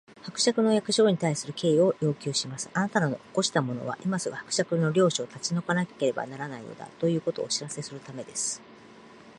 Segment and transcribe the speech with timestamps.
[0.27, 2.71] 「伯爵の役所に対する敬意を要求します！
[2.73, 8.63] あなたを起こしたのは、今すぐ伯爵の領地を立ち退かなければならないのだ、ということをお知らせするためです」